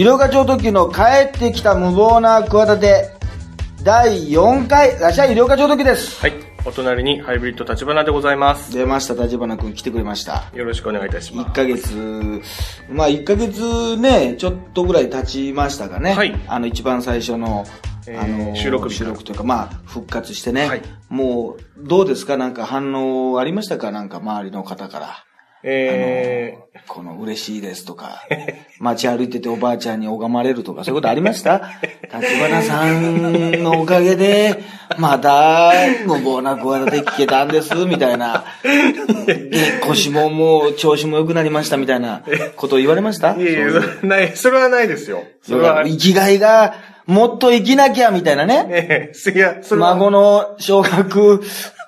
[0.00, 3.10] 医療課長特急の帰ってきた無謀な企て、
[3.84, 6.18] 第4回、らっしゃい医療課長特急です。
[6.22, 6.32] はい。
[6.64, 8.72] お隣にハイブリッド立花でございます。
[8.72, 10.44] 出ました、立花君来てくれました。
[10.54, 11.94] よろしくお願いいたしま1ヶ月、
[12.88, 16.14] まあ1ヶ月ね、ちょっとぐらい経ちましたかね。
[16.14, 17.66] はいあの一番最初の、
[18.06, 20.66] えーあの収録収録というか、まあ復活してね。
[20.66, 22.38] はいもう、どうですか？
[22.38, 23.90] なんか反応ありましたか？
[23.90, 25.24] なんか周りの方から。
[25.62, 25.66] す。
[25.68, 28.22] えこの嬉しいですとか、
[28.80, 31.60] 街歩いてておばあちゃんに拝まれるとか、そういうことありました？
[32.20, 34.62] 立花さんのおかげで、
[34.98, 35.72] また、
[36.06, 38.44] 無謀な声で聞けたんです、みたいな。
[39.26, 42.22] で、腰ももう調子も良くなりました、みたいな
[42.56, 43.34] ことを言われました？
[43.34, 45.22] ー、いえいえそういう、ない、それはないですよ。
[45.42, 46.74] それは、生きがいが、
[47.06, 48.66] もっと生きなきゃ、みたいなね。
[48.70, 51.40] ええいや、それは、孫の小学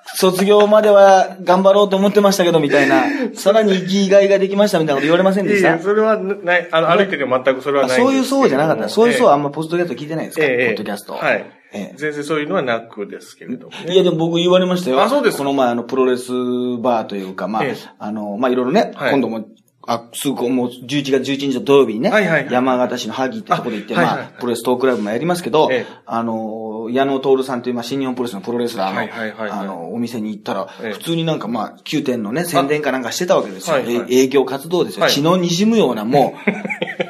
[0.05, 3.03] 卒業までは頑張ろうと思ってましたけど、みたいな。
[3.33, 5.69] さらに生きがいができました、みたいなこと言われませんでした？
[5.69, 7.97] いえいえ、それはない、あの、歩いてて全くそれはあない。
[7.97, 8.89] そういう層じゃなかった。
[8.89, 11.13] そういう層はあんんまポッドキャスト聞いてないですか、ええええポッドキャスト。
[11.13, 11.45] はい。
[11.75, 13.85] え全然そういうのはなくですけれどもね。
[13.87, 15.01] えいや、でも僕言われましたよ。
[15.01, 16.31] あそうですこの前、あの、プロレス
[16.79, 19.45] バーというか、まあ、ええあの、まあ、いろいろね、はい今度も、
[19.85, 33.75] あ、すぐ、もう、11月11日の土曜日にね、はいはいはい山形市の萩ってとこで行って、まあ、あはいはいはいプロレストークライブもやりますけど、ええあの、矢野徹さんという、まあ、新日本プロレスのプロレスラーの、あの、お店に行ったら、ええ普通になんか、まあ、9点のね、宣伝かなんかしてたわけですよ。
[33.75, 35.03] はいはいえ営業活動ですよ。
[35.03, 36.35] はい血の滲むような、も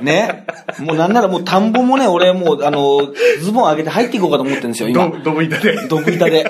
[0.02, 0.46] う、 ね、
[0.80, 5.08] もうなんならもう田んぼもね、俺もう、あの、ズボン上げて入っていこうかと思ってるんですよ、今。
[5.10, 5.88] ど、どぶ板で。
[5.88, 6.46] ドブ板で、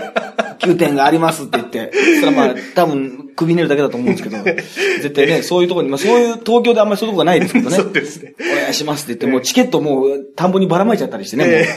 [0.63, 7.75] 9点がありますって言って、そしたらまあ、多分、首寝るだけだと思うんですけど、絶対ね、 そういうところに、まあそういう、東京であんまりそういうとこがないですけどね。
[7.75, 8.33] そうですね。
[8.39, 11.67] お願いしますって言って、もうチケットもう田んぼにばらまいちゃったりしてね、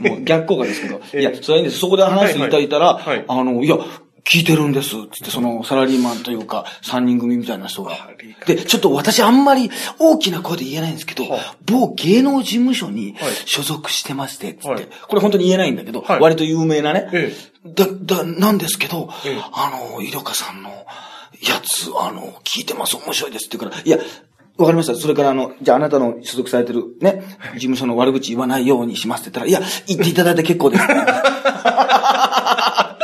[0.00, 1.00] もう、もう逆効果ですけど。
[1.18, 1.78] いや、それはいいんです。
[1.78, 3.76] そこで話していただいたら、あの、いや、
[4.28, 4.90] 聞いてるんです。
[4.90, 7.92] つって、その、サラリーマンというか、三人組みたいな人が。
[8.46, 11.24] で、ちょっと私あんまり大きな声で言えないんですけど、
[11.64, 14.88] 某芸能事務所に所属してまして、つって、はい。
[15.08, 16.20] これ本当に言えないんだけど、はい。
[16.20, 17.32] 割と有名なね、え
[17.64, 19.40] だ、だ、なんですけど、ええ。
[19.52, 23.46] あの、イルカさんのやつ、あの、聞いてます、面白いです。
[23.46, 23.98] って言うから、いや、
[24.58, 24.96] わかりました。
[24.96, 27.22] それから、あの、じゃああなたの所属されてるね、
[27.54, 30.82] 事務所の悪口言わないようにしますって言ったら、いや、言っていただいて結構です。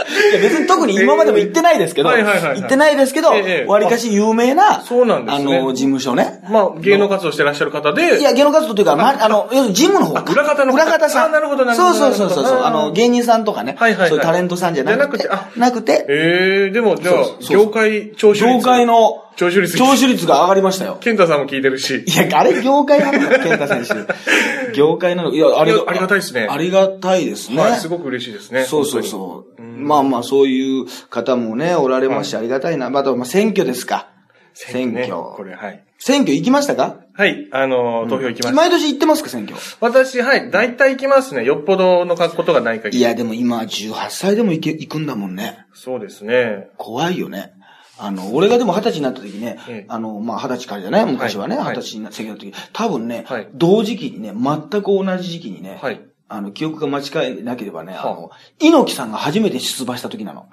[0.03, 6.43] いや別に特に今までも言ってないですけど、ええはいはいはいはい言ってないですけどええ、わりかし有名な、そうなんですねあの、事務所ね。
[6.49, 10.33] まあ、芸能活動してらっしゃる方で、いや、芸能活動というか、ま、あの、要するにジムの方か。
[10.33, 11.25] 裏方の方裏方さん。
[11.27, 12.63] あなるほどなるほどそうそうそうそう。
[12.63, 13.77] あの、芸人さんとかね。
[13.79, 15.29] はいはいはいそういうタレントさんじゃなくて。
[15.29, 18.45] なくてなくて、ええでも、じゃあそうそう、そう業界聴取率。
[18.45, 19.77] 業界の、聴取率。
[19.77, 20.99] 聴取率が上がりましたよ。
[21.01, 22.05] 健太さんも聞いてるし。
[22.07, 23.93] いや、あれ業界なのか、健太選手。
[24.73, 27.61] 業界なのいや、あれいやありがたいですねありがたいですね。
[27.61, 28.65] はい、すごく嬉しいですね。
[28.65, 29.52] そうそうそう。
[29.77, 32.91] まあまあ、そういう方もね、おられますし、ありがたいな。
[32.91, 34.09] また、まあ、選挙ですか。
[34.55, 35.17] 選ね挙。
[35.35, 35.83] これ、はい。
[35.99, 36.97] 選挙行きましたか？
[37.15, 38.53] はい、あの、投票行きました。
[38.53, 39.57] 毎年行ってますか、選挙？
[39.81, 41.45] 私、はい、大体行きますね。
[41.45, 42.99] よっぽどのことがない限り。
[42.99, 45.65] いや、でも今、18歳でも行け、行くんだもんね。
[45.75, 46.69] そうですね。
[46.77, 47.53] 怖いよね。
[47.99, 51.07] あの、俺がでも二十歳になった時ね、ええあの、まあ、二十歳からじゃない？
[51.07, 56.01] 昔はね、二、はい十歳になった時、多分ね、はい同時期にね、全く同じ時期にね、はい。
[56.33, 58.09] あの、記憶が間違いなければね、あ。
[58.09, 60.47] はの、猪木さんが初めて出馬した時なの。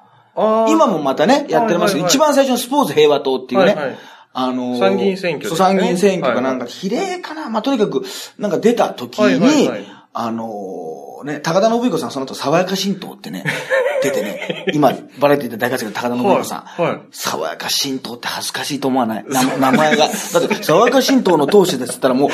[0.69, 1.95] 今もまたね、やってます。
[1.95, 3.97] けど、一番最初のスポーツ平和党っていうね、
[4.34, 7.50] あのー参議院選挙参議院選挙かなんか、はい比例かな。
[7.50, 8.03] まあ、とにかく、
[8.38, 9.69] なんか出た時に、
[10.13, 13.44] あのーね、高田信彦さんその後、爽やか神道ってね、
[14.03, 16.59] 出てね、今、バラエティで大活躍の高田信彦さん。
[16.59, 19.25] はいはい爽やか神道って恥ずかしいと思わない？
[19.28, 20.08] な名前が。
[20.08, 22.29] だって、爽やか神道の当主ですったらもう、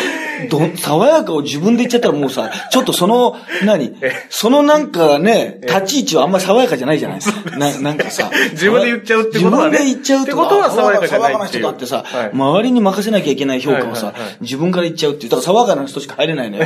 [0.50, 3.95] ど、爽やかを自分で言っちゃったらもうさ、ちょっとその、何？
[4.29, 7.19] そのなんかね、立ち位置はあんまり爽やかじゃないじゃない？
[7.57, 8.29] な、なんかさ。
[8.51, 15.29] 自分で言っちゃうってことはね自分で言っちゃうってことは爽やかじゃない爽やかな人だってさ、はい周りに任せなきゃいけない評価をさ、自分から言っちゃうっていう。
[15.31, 16.66] だから爽やかな人しか入れないのよ。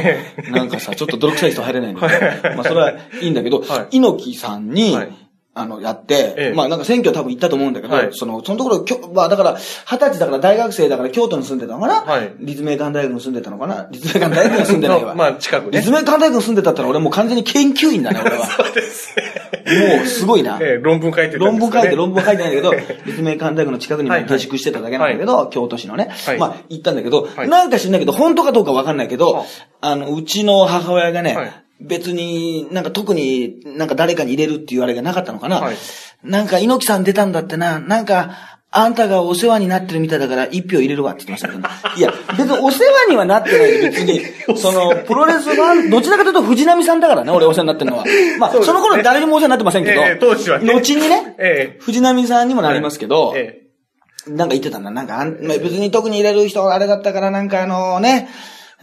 [0.51, 2.08] なんかさ、ちょっと泥臭い人入れないのよ。
[2.55, 3.97] まあそれはいいんだけど、はい。
[3.97, 5.09] 猪木さんに、はい。
[5.55, 6.53] あの、やって、ええ。
[6.53, 8.09] まあなんか選挙多分行ったと思うんだけど、はい。
[8.13, 12.01] その、そのところ、きょまあだから、二十歳だから大学生だから京都に住んでたのかな？
[12.01, 12.33] はい。
[12.39, 13.87] 立命館大学に住んでたのかな？
[13.91, 15.15] 立命館大学には住んでないわ。
[15.17, 15.79] まあ近くね。
[15.79, 18.45] 立命館大学に住んでたったら俺もう完全に研究員だね、 俺は。
[18.45, 19.97] そうですね。
[19.97, 20.59] もうすごいな。
[20.61, 21.49] ええ論文書いてたんですかね。
[21.49, 22.73] 論文書いて、論文書いてないんだけど、
[23.05, 26.09] 立命館大学の近くに下宿してただけなんだけど、京都市のね。
[26.25, 26.37] はい。
[26.37, 27.49] まあ、行ったんだけど、はい。
[27.49, 29.45] なんか知んないけど、本当かどうかわかんないけどは、
[29.81, 35.59] あの、うちの母親がね、はい別になんか特になんか誰かに入れるっていうあれがなかったのかな。
[35.59, 35.75] はい。
[36.23, 44.21] なんか猪木さん出たんだってな、なんか、あんたがお世話になってるみたいだから一票入れるわって言ってましたけど、 いや、別にお世話にはなってないで別に、
[44.57, 48.05] その、プロレスファン、どちらかというと藤波さんだからね、俺お世話になってるのは。
[48.37, 48.65] まあ、そね。
[48.65, 50.71] その頃誰にもお世話になってませんけど、ええ当時はね。
[50.71, 51.77] 後にね、ええ。
[51.79, 53.63] 藤波さんにもなりますけど、え
[54.27, 54.31] え。
[54.31, 54.91] なんか言ってたんだ。
[54.91, 58.29] なんかあん、まあ別に特に入れる人あれだったから、なんかあのね、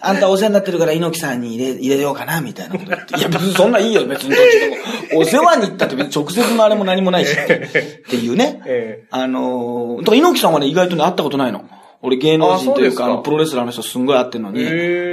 [0.00, 3.18] あんたお世話になってるから猪木さんに入れ、入れようかな、みたいなこと言って。
[3.18, 4.76] いや、別にそんなんいいよ、別にどっちでも。
[5.20, 8.60] お世話に行ったって別に直接のあれも何もないし、 っていうね。
[8.66, 11.64] ええあのー、だから猪木さんはね、意外とね、会ったことないの。
[12.06, 14.64] 俺芸能人というか、あの、プロレスラーの人すんごい会ってんのに、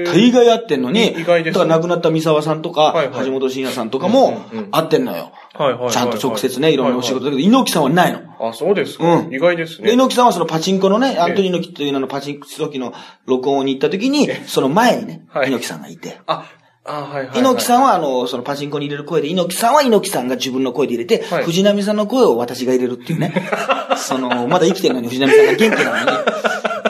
[0.06, 2.94] 大概会ってんのに、意外ですだから亡くなった三沢さんとか、
[3.24, 4.42] 橋本真也さんとかも
[4.72, 5.31] 会ってんのよ。
[5.56, 8.22] はいはいちゃんと直接ね、いろんなお仕事はいだけど、猪木さんはないの。
[8.40, 9.06] あ、そうですか。
[9.06, 9.92] うん意外ですで、ね。
[9.94, 12.94] 猪木さんはそのパチンコのね、アントニー猪木という名のパチンコ時の
[13.25, 16.19] 録音に行った時に、その前にね、はい猪木さんがいて。
[16.25, 16.46] あ、
[16.86, 17.39] あ、はいはいはい。
[17.39, 23.34] 猪木さんは、は、あの、そのパチンコに入れる声で、猪木さんは猪木さんが自分の声で入れて、はい藤波さんの声を私が入れるっていうね。
[23.96, 26.23] その、まだ生きてるのに藤波さんが元気なのに。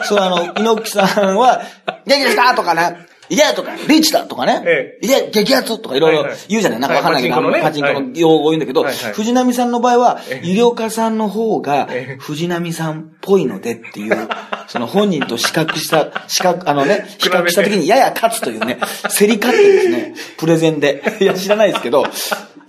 [0.04, 1.62] そう、あの、猪木さんは、
[2.06, 3.06] 元気ですかとかね。
[3.28, 3.42] いけ！
[3.54, 4.26] とか、リーチだ！
[4.26, 4.62] とかね。
[4.66, 5.78] えいけ、激アツ！
[5.78, 6.80] とかいろいろ言うじゃない。
[6.80, 9.12] なんかわかんないけど、パチンコの用語を言うんだけど、はいはい。
[9.12, 14.28] 藤波さんの場合はえ、医療家さんの方がえ、藤波さんっぽいのでっていう、
[14.68, 18.78] その本人と比較した、比較、あのね、 比較した時にやや勝つというね、
[19.16, 21.02] 競り勝ってですね、プレゼンで。
[21.20, 22.06] いや、知らないですけど、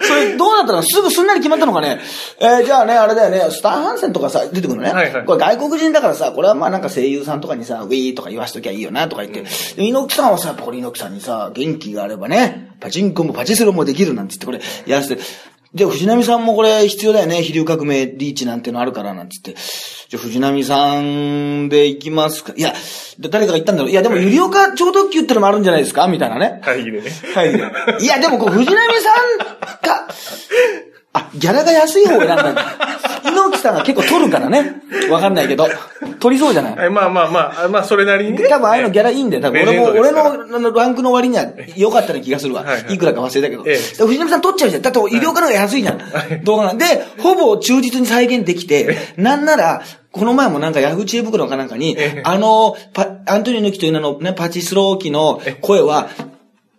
[0.07, 1.99] それどうだったのすぐすんなり決まったのかね。
[2.39, 4.91] えーじゃあね、あれだよね、スターハンセンとかさ、出てくるのね。
[4.91, 5.25] はいはい。
[5.25, 9.41] これ外国人だからさ、これはまあなんか声優さんとかにさ、ウィーとか言わしときゃいいよなとか言って、
[9.75, 15.21] で猪木さんはさ、やっぱこれ猪木さんにさ、元気があればね、パチンコもパチスロもできるなんつってこれやらせて、
[15.75, 19.55] で、藤波さんもこれ必要だよね、飛竜革命リーチなんてのあるからなんつって、
[20.07, 22.53] じゃあ藤波さんで行きますか。
[22.55, 22.73] いや、
[23.19, 23.91] で誰かが言ったんだろう。
[23.91, 26.07] いや、でも、ゆりおか超特急ってのもあるんじゃないですか？
[26.07, 26.61] みたいなね。
[26.63, 27.11] 会議でね。
[27.33, 28.03] はい。
[28.03, 29.37] いや、でもこう、藤波さん
[29.81, 30.07] が、
[31.17, 32.65] あ、ギャラが安い方を選んだんだ。
[33.25, 34.81] 猪木さんが結構取るからね。
[35.09, 35.67] わかんないけど。
[36.19, 36.75] 取りそうじゃない？
[36.77, 38.47] はい、まあまあまあ、まあ、それなりにね。
[38.47, 39.41] 多分ああいうのギャラいいんだよ。
[39.41, 41.45] 多分俺も、俺のランクの割には
[41.75, 42.63] 良かったな気がするわ。
[42.63, 43.63] はいはいいくらか忘れたけど。
[43.65, 44.81] ええで藤波さん取っちゃうじゃん。
[44.81, 45.99] だって医療科の方が安いじゃん。
[46.43, 46.73] 動画が。
[46.75, 46.85] で、
[47.19, 49.81] ほぼ忠実に再現できて、なんなら、
[50.11, 56.07] この前もなんかヤフー知恵袋かなんかにええ、あの、パアントニオ猪木という名のね、パチスロー機の声は、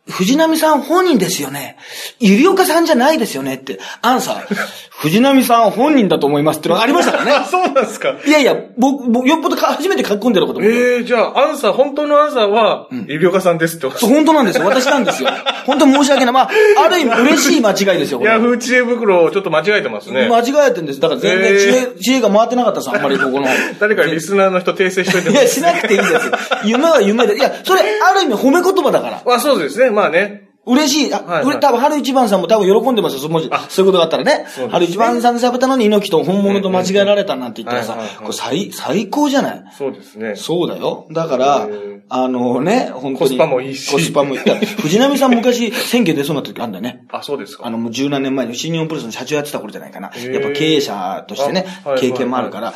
[0.09, 1.77] 藤波さん本人ですよね。
[2.21, 3.81] ゆりおかさんじゃないですよねって。
[4.03, 4.55] アンサー。
[4.91, 7.47] 藤波さん本人だと思いますってのがありましたから あ、ね。
[7.51, 8.15] そうなんですか。
[8.25, 10.63] いやいや、僕、僕よっぽどか初めて書き込んでること。
[10.63, 13.91] ええじゃあ、アンサー、本当のアンサーは、医療家さんですって。
[13.99, 14.67] そう、本当なんですよ。
[14.67, 15.31] 私なんですよ。
[15.65, 16.35] 本当に申し訳ない。
[16.35, 16.51] まあ、
[16.85, 20.29] ある意味嬉しい間違いですよ、これヤフー知恵袋をちょっと間違えてますね。
[20.29, 21.01] 間違えてんです。
[21.01, 23.47] だから全然知恵、え知恵が回ってなかったです、あんまりここの。
[23.81, 26.21] 誰かリスナーの人訂正しといていや、しなくていいですよ。
[26.65, 27.37] 夢は夢で。
[27.37, 29.35] いや、それ、ある意味褒め言葉だから。
[29.35, 29.91] あ、そうですね。
[29.91, 30.46] まあね。
[30.67, 31.15] 嬉しい。
[31.15, 34.45] あ、はいはい俺多分、春一番さんも多分喜んでますよ、そもしあそういうことがあったらね。
[34.45, 39.65] ね春一番さんで喋ったのに猪木と本物と間違えられたなんて言ったらさこれ最、最高じゃない？
[39.77, 40.37] そうですね。
[40.37, 41.07] そうだよ。
[41.11, 41.69] だから
[42.09, 43.17] あのね、本当に。
[43.19, 44.41] コスパもいいしコスパもいい。
[44.41, 47.05] 藤波さん昔選挙出そうになった時あるんだよね。
[47.11, 47.67] あ、そうですか。
[47.67, 50.11] あの、もう十何年前に新日本プロレスの社長やってた頃じゃないかな。
[50.17, 51.67] やっぱ経営者としてね
[51.99, 52.73] 経験もあるから、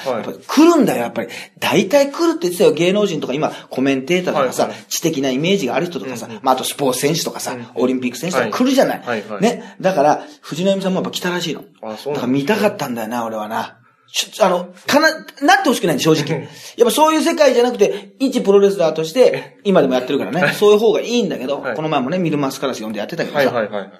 [0.48, 1.28] 来るんだよ、やっぱり。
[1.60, 9.42] 大体来るって言ってたよ、芸能人とか今、コメンテーターとかさ知的なイメージがある人とかさ、まあ、あとスポーツ選手とかさ、オリンピック選手とか来るじゃないはいはい。
[9.42, 9.76] ね。
[9.80, 11.64] だから、藤波さんもやっぱ来たらしいの。
[11.82, 13.76] あそうだから見たかったんだよな、俺はな。
[14.12, 15.08] ちょあの、かな、
[15.46, 16.40] なってほしくないんで、正直。
[16.40, 16.48] やっ
[16.84, 23.90] ぱそういう世界じゃなくて、一プロレスラーとして、今でもやってるからね、そういう方がいいんだけど、はいこの前もね、ミルマスカラス呼んでやってたけどさ、はいはいはい。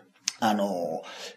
[0.40, 1.30] あのー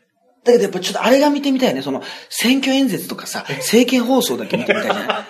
[0.46, 1.82] だけどやっぱちょっとあれが見てみたいよね。
[1.82, 5.26] その、選挙演説とかさ、政見放送だけ見てみたいじゃない？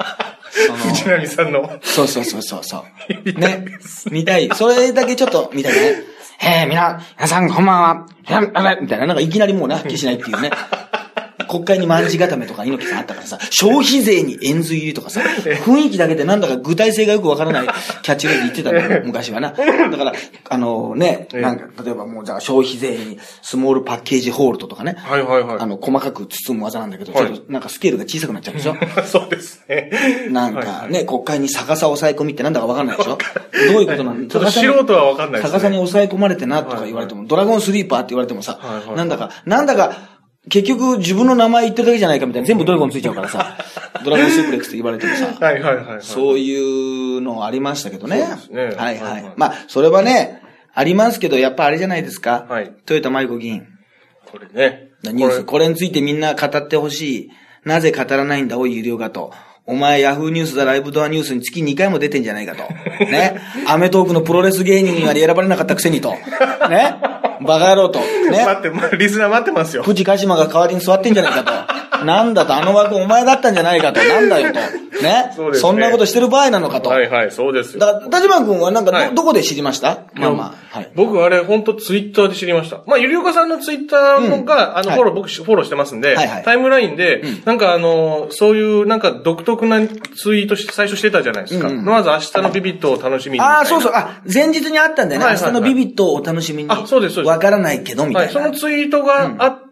[0.66, 1.80] その藤波さんの。
[1.83, 2.83] そうそうそうそうそ
[3.26, 3.40] う。
[3.40, 3.66] ね？
[4.09, 4.49] 見たい。
[4.56, 5.97] それだけちょっと見たいね。
[6.42, 8.07] えー、みな、皆さんこんばんは。
[8.23, 9.07] ひゃんあれみたいな。
[9.07, 10.52] なんかいきなりもうね、はっきりしないっていうね。
[11.47, 17.68] 国会に卍固めとか猪木さんあったからさ、消費税に円髄入りとかさ、雰囲気だけでなんだか具体性がよくわからない
[18.02, 19.52] キャッチフレーズ言ってたのよ、 昔はな。
[19.52, 20.14] だから、
[20.50, 24.95] あのね、なんか、例えばもう、じゃあ消費税にスモールパッケージホールドとかね。
[24.97, 25.57] はいはいはい。
[25.59, 27.31] あの、細かく包む技なんだけど、ちはい。
[27.31, 28.76] ょっとなんかスケールが小さくなっちゃうでしょ？
[29.06, 29.92] そうですね。
[30.30, 33.18] なんかね、国会に逆さ抑え込みってなんだかわかんないでしょ？
[33.71, 35.47] どういうことなのちょっと素人はわかんないね。
[35.47, 38.95] 逆さに抑え込まれてなとか言われても、ドラゴンスリーパーって言われてもさはいは、い。
[38.97, 40.12] なんだか、なんだか、
[40.50, 43.57] 結局自分の名前言ってるだけじゃないかみたいな、全部ドラゴンついちゃうからさ、
[44.04, 45.97] ドラゴンスープレックスって言われてもさ、はいはいはいはい。
[46.02, 48.19] そういうのありましたけどね。
[48.19, 49.26] そうですねはいはいははいい。
[49.38, 50.42] まあ、それはね、
[50.73, 52.45] ありますけど、やっぱあれじゃないですか。
[52.50, 53.68] はい豊田舞子議員。
[54.26, 54.90] これね。
[55.04, 57.31] ニュース、これについてみんな語ってほしい。
[57.66, 59.31] なぜ語らないんだ、おい、有料がと。
[59.66, 62.64] お前、ヤフーニュースだ、ライブドアニュースに月2回も出てんじゃないかと。
[63.06, 63.40] ね。
[63.68, 66.12] アメトークのプロレス芸人には選ばれなかったくせにと。
[66.69, 66.95] ね。
[67.42, 67.99] バカ野郎と。
[67.99, 68.06] ね。
[68.45, 69.83] 待って、まリスナー待ってますよ。
[69.83, 71.72] 藤鹿島が代わりに座ってんじゃないかと。
[72.06, 74.04] なんだと、あの枠お前だったんじゃないかと。
[74.04, 74.59] なんだよと。
[75.02, 75.31] ね？
[75.54, 76.90] そねんなことしてる場合なのかと。
[76.90, 77.80] はいはい、そうですよ。
[77.80, 80.06] だから、田島君はなんかど、はいどこで知りました？
[80.14, 80.78] まあまあ。
[80.78, 80.92] はい。
[80.95, 82.81] 僕、あれ、本当ツイッターで知りました。
[82.88, 91.68] まあ、ゆりおかさんのツイッターが、あの、はいフォロー、僕、フォローしてますんで、はいはいタイムラインで、なんかあの、そういう、なんか独特なツイートし最初してたじゃないですか。
[91.68, 93.42] うんうんまず明日のビビットを楽しみに。
[93.42, 93.92] ああ、そうそう。
[93.94, 95.26] あ、前日にあったんだよね。
[95.28, 96.69] はいはいはい明日のビビットをお楽しみに。
[96.69, 98.42] あそうですそうですわからないけど、みたはいい、な。
[98.42, 99.62] そのツイートがあっ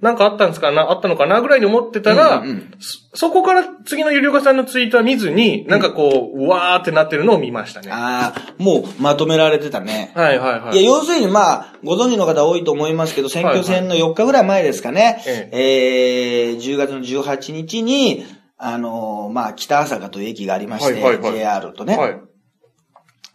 [0.00, 7.88] なんかあったんですかな、あったのかなぐらいに思ってたら、うんうんうんそそこから次のゆりおかさんのツイートは見ずに、なんかこう、うわーってなってるのを見ましたね。
[7.90, 10.12] ああ、もうまとめられてたね。
[10.14, 10.78] はいはいはい。
[10.78, 15.22] いや、要するにまあ、ご存知の方多いと思いますけど、選挙戦の4日ぐらい前ですかね。
[15.26, 18.26] ええー、10月の18日に、
[18.58, 22.20] あのーまあ、北朝霞という駅がありまして、はいはいはい JR とね、はい。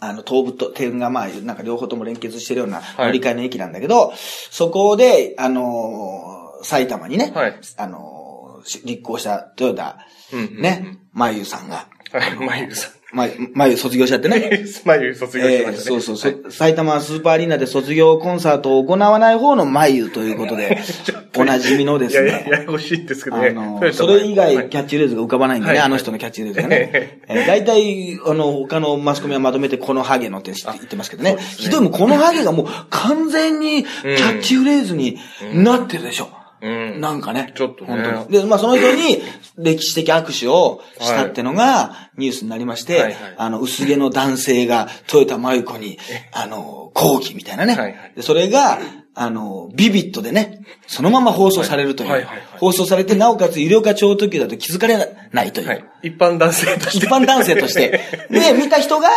[0.02, 3.06] あの、東部と点がまあ、なんか両方とも連結してるようなはい。
[3.08, 4.12] 乗り換えの駅なんだけど、
[4.50, 7.60] そこで、あのー埼玉にね、はい。
[7.78, 9.98] あのーし立候補したトヨタ、
[10.34, 10.62] うんうんうん。
[10.62, 11.88] ね、まゆさんが、
[12.20, 12.92] はい、まゆさん。
[13.14, 14.66] ま、まゆ卒業しちゃってね。
[14.86, 16.02] まゆ卒業しましたね。
[16.02, 20.80] そうそう、はい埼玉スーパーアリーナで卒業コンサートを行わない方のまゆということで、
[21.38, 23.50] おなじみのですいやいや、ややこしいですけどね。
[23.50, 27.22] あのそれ以外キャッチフレーズが浮かばないんでね、はいあの人のキャッチフレーズがね。
[27.28, 31.38] えー大体、あの、他のマスコミはまとめてこのハゲのって言ってますけどね。
[31.58, 35.18] ひどいもこのハゲがもう完全にキャッチフレーズに
[35.54, 36.26] なってるでしょ。
[36.26, 36.41] うん。
[36.62, 37.52] なんかね。
[37.56, 37.94] ちょっとね。
[37.94, 38.42] 本当に。
[38.42, 39.22] で、まあその人に
[39.58, 43.16] 歴史的握手をしたってのがニュースになりまして、はいはい。
[43.38, 45.98] あの、薄毛の男性が豊田真由子に、
[46.32, 47.76] あの、抗議みたいなね。
[47.76, 48.14] はいはい。
[48.16, 48.80] でそれが、
[49.14, 52.10] あの、ビビットでね、そのまま放送されるという。
[52.10, 54.96] はいはいはいはい放送されて、なおかつ有料化超特急だと気づかれ
[55.32, 55.68] ないという。
[55.68, 55.86] はい。
[56.04, 57.08] 一般男性として。
[57.08, 58.00] 一般男性として。
[58.30, 59.08] で、見た人が、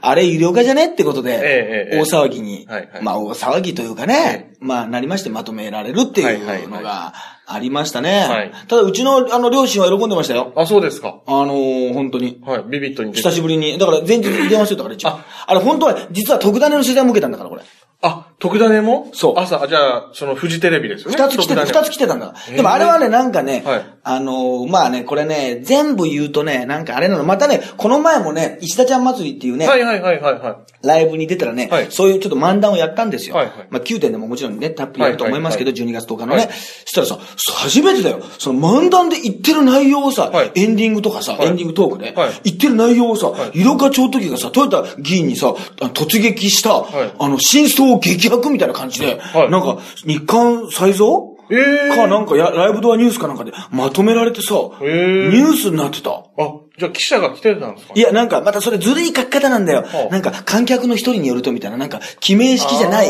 [0.00, 7.14] あれ有料化じゃねってことで、え大騒ぎにはいはい、まあ大騒ぎというかね、まあなりましてまとめられるってはいうのが
[7.46, 8.52] ありましたねはい。
[8.66, 10.52] ただうちのあの両親は喜んでましたよ。
[10.56, 11.20] あ、そうですか。
[11.24, 12.42] あのー、本当に。
[12.44, 12.64] はい。
[12.68, 13.78] ビビットに久しぶりに。
[13.78, 15.10] だから前日に電話してたから一応。
[15.10, 17.62] ああれ本当は、実は特ダネの取材も受けたんだから、これ。
[18.38, 19.10] あ、特ダネも？
[19.12, 19.34] そう。
[19.36, 21.16] 朝、じゃあ、そのフジテレビですよね。
[21.16, 22.34] 二つ来てた、二つ来てたんだ。
[22.54, 27.24] でもあれはね、なんかねはい、あのー、まあね、これね、全部言うとね、なんかあれなの。
[27.24, 31.86] またね、この前もね、石田ちゃん祭りっていうね、はいはいはいはいはライブに出たらね、はい。
[31.90, 33.34] そういうちょっと漫談をやったんですよ。
[33.34, 33.68] はいはい。
[33.70, 36.36] まあ9点でももちろんね、たっぷりやると思いますけど、は12月10日のね。
[36.36, 36.48] はい
[36.88, 37.18] したらさ、
[37.54, 38.22] 初めてだよ。
[38.38, 40.52] その漫談で言ってる内容をさ、はい。
[40.54, 41.48] エンディングとかさ、はい。
[41.48, 42.40] エンディングトークで、はい。
[42.44, 43.60] 言ってる内容をさ、い。
[43.60, 47.12] 色化超時がさ、豊田議員にさ、突撃した、い。
[47.18, 49.50] あの、真相を激白みたいな感じで、はい。
[49.50, 51.54] なんか、日刊再造い。
[51.54, 51.56] え
[51.92, 55.30] えか、なんかや、ライブドアニュースかなんかでまとめられてさ、へー。
[55.30, 56.10] ニュースになってた。
[56.10, 56.24] あ、
[56.78, 57.92] じゃあ記者が来てたんですか？
[57.96, 59.78] いや、なんか、またそれずるい書き方なんだよ。
[59.82, 60.08] は。
[60.08, 60.12] あ。
[60.12, 63.08] なんか、観客の一人によるとみたいな、なんか、記名式じゃない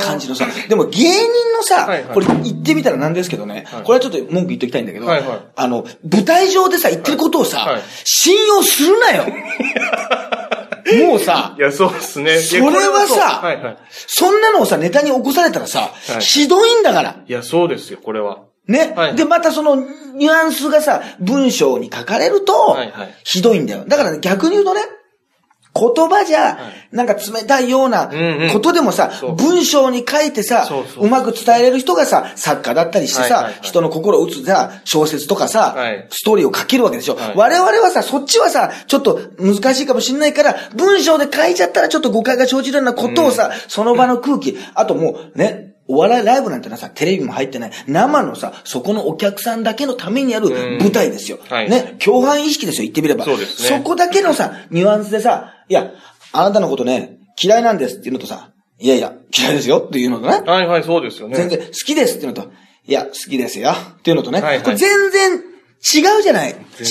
[0.00, 0.46] 感じのさ。
[0.68, 1.12] でも芸人
[1.56, 2.14] のさ、はいはい。
[2.14, 3.82] これ言ってみたらなんですけどね、はい。
[3.84, 5.38] これはちょっと文句言っときたいんだけど、はいはい。
[5.54, 7.82] あの、舞台上でさ、言ってることをさ、はい。
[8.04, 9.24] 信用するなよ
[10.96, 12.38] もうさい、や、そうですね。
[12.38, 13.78] それはさはいはい。
[13.90, 17.16] そんなのをさ、ネタに起こされたらさ、はいひどいんだから。
[17.26, 18.44] いや、そうですよ、これは。
[18.66, 23.84] ね、はいで、またその、ニュアンスがさ、文章に書かれるとはいはい、ひどいんだよ。
[23.86, 24.82] だからね、逆に言うとね、
[25.78, 26.58] 言葉じゃ、
[26.90, 28.10] なんか冷たいような
[28.52, 37.16] ことでもさ、文章に書いてさそうまく伝えれる人がさ、作家だったりしてさ人の心を打つさ、小説とかさはい、ストーリーを書けるわけでしょ。
[37.16, 37.32] はい。
[37.36, 51.38] 我々はさ、そっちはさ、ちょっと難しいかもしれないから、文章で書いちゃったらちょっと誤解が生じるようなことをさ、その場の空気、あともうね、お笑いライブなんてのはさ、テレビも入ってない、生のさ、そこのお客さんだけのためにある舞台ですよ。
[51.48, 51.70] はい。
[51.70, 53.24] ね、共犯意識ですよ、言ってみれば。
[53.24, 53.78] そうですね。
[53.78, 55.92] そこだけのさ、ニュアンスでさ、いや、
[56.32, 61.36] あなたのことね、嫌いなんですっていうのとさ、いやいや、嫌いですよっていうのとね、はいはい、そうですよね。
[61.36, 62.50] 全然好きですっていうのと、
[62.86, 65.38] いや、好きですよっていうのとね、はいはいこれ全然
[65.78, 66.50] 違うじゃない。
[66.50, 66.88] 違う、違う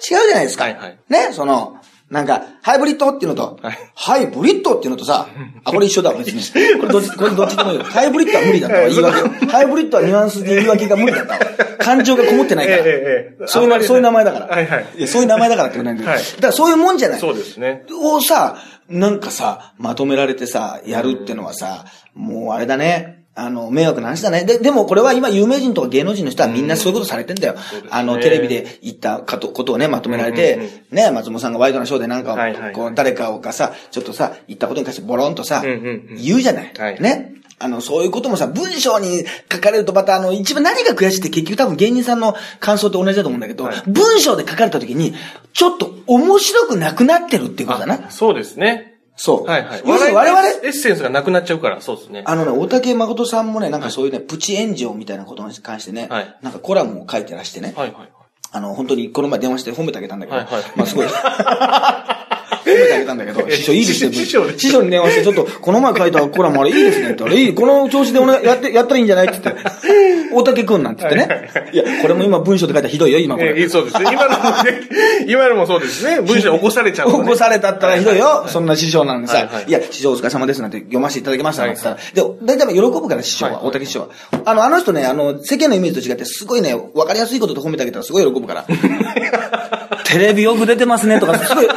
[0.00, 0.64] じゃないですか。
[0.64, 1.77] はいはいね、その、
[2.10, 5.28] なんか、ハイブリッドっていうのと、はいハイブリッドっていうのとさ、
[5.64, 6.42] あ、これ一緒だわ、別に。
[6.80, 7.84] これどっち、これどっちでもいいよ。
[7.84, 9.46] ハイブリッドは無理だったわ、言い訳。
[9.46, 11.40] ハイブリッドはニュアンスで言い訳が無理だったわ。
[11.78, 12.78] 感情がこもってないから。
[12.78, 14.46] ええええそういうそういう名前だから。
[14.46, 16.10] はいはいやそういう名前だからってことなんだけど。
[16.12, 17.20] はいだからそういうもんじゃない。
[17.20, 17.84] そうですね。
[17.92, 18.56] をさ、
[18.88, 21.84] なんかさ、まとめられてさ、やるってのはさ、
[22.14, 23.17] もうあれだね。
[23.38, 24.44] あの、迷惑な話だね。
[24.44, 27.54] で、でもこれは今有名人とか芸能人の人はみんなそういうことされてんだよ。
[27.56, 36.72] そうですねあの、テレビで言ったかとことをね、まとめられて、うんうんうんね、松本さんがワイドなショーでなんか、はいはいはいこう、誰かがさ、ちょっとさ、言ったことに関してボロンとさ、うんうんうん言うじゃない。
[36.76, 37.34] はいね。
[37.60, 45.14] あの、そういうこともさ、文章に書かれるとまた、あの、一番何が悔しいって結局多分芸人さんの感想と同じだと思うんだけど、はい文章で書かれた時に、
[45.52, 48.10] ちょっと面白くなくなってるっていうことだな。
[48.10, 48.87] そうですね。
[49.18, 49.44] そう。
[49.44, 49.82] はいはい。
[49.84, 52.22] 要するに我々、エッセンスがなくなっちゃうから、そうですね。
[52.24, 58.08] あのね、大竹誠さんもね、なんかそういうね、プチ炎上みたいなことに関してね、はいなんかコラムを書いてらしてね、はいはい。
[58.52, 61.06] あの、本当にこの前電話して褒めてあげたんだけど、はいはいまあすごい。
[62.68, 64.12] 褒めてあげたんだけど、師匠いいですね。
[64.12, 64.26] 師
[64.70, 69.62] 匠に電話して、ちょっと、この前書いたコラムあれいいですねって言ったら、いい、この調子でおやって、やったらいいんじゃないって言って、
[70.32, 71.50] 大竹くんなんて言ってね。
[71.72, 73.50] いや、これも今文章で書いたらひどいよ、今これ。
[73.50, 74.04] えーそうですね。
[74.12, 74.80] 今のもね、
[75.26, 76.20] 今のもそうですね。
[76.20, 78.44] 文章起こされちゃうとね起こされたったらひどいよ。
[78.48, 82.28] そんな師匠なんでさはいや、師匠お疲れ様ですなんて読ませていただきましたなんて言ったら。
[82.28, 84.08] で、大体喜ぶから師匠は、大竹師匠は。
[84.44, 88.64] あの、あの人ね、あの、世間のイメージと違って、すごいね、わかりやすいことと褒めてあげたらすごい喜ぶから。
[90.04, 91.68] テレビよく出てますねとか、すごい、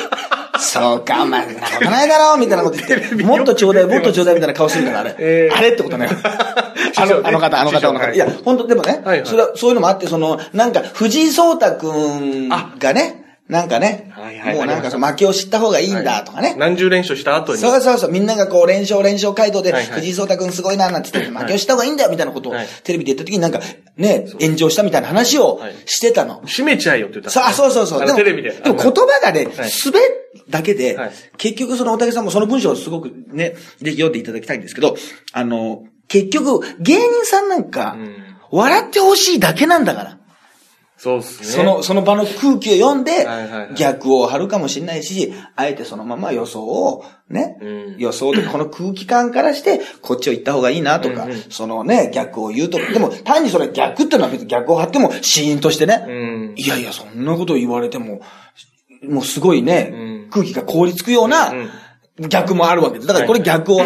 [0.62, 5.16] そうか、まあ、そんなことないだろみたいなこと言って、もっとちょうだい、もっとちょうだいみたいな顔するから、あれ。
[5.18, 6.08] えーあれってことね。
[6.98, 8.12] あの、あの方、あの方、あの方。
[8.12, 16.56] いいや、本当でもね、それは、そういうのもあって、その、なんか、藤井聡太くんがね、なんかね、もうなんか、ありました負けを知った方がいいんだとかね。
[16.58, 17.60] 何十連勝した後に。
[17.60, 22.54] そうそうそう、みんながこう、連勝連勝街道で、藤井聡太くんすごいな、なんて言って、負けをした方がいいんだよ、みたいなことを、
[22.84, 23.60] テレビで言った時になんか、
[23.98, 26.42] ね、炎上したみたいな話をしてたの。
[26.46, 28.02] 閉めちゃえよって言ったさあ、そうそうそう。
[28.02, 28.52] あのテレビで。
[28.52, 31.12] でも言葉がね、はい滑るだけで、はい。
[31.38, 34.96] 結局その大竹さんもその文章をすごくね、ぜひ読んでいただきたいんですけど、
[35.34, 38.16] あの、結局、芸人さんなんか、うん。
[38.52, 40.18] 笑ってほしいだけなんだから。
[40.98, 41.48] そうっすね。
[41.48, 43.26] その、その場の空気を読んで
[43.76, 47.98] 逆を張るかもしれないし、あえてそのまま予想を、ね、うん。
[47.98, 56.54] 予想でこの空気感からして、こっちを行った方がいいなとかうんうん、そのね、逆を言うとか、でも単にそれ逆ってのは別に逆を張っても、シーンとしてね、うん。
[56.56, 58.22] いやいや、そんなこと言われても、
[59.08, 59.96] もうすごいね、う
[60.28, 60.30] ん。
[60.30, 61.54] 空気が凍りつくような、
[62.20, 63.08] 逆もあるわけです。
[63.08, 63.82] だからこれ逆を